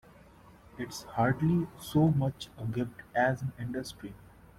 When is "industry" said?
3.59-4.15